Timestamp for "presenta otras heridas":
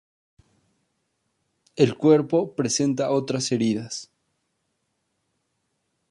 2.55-4.09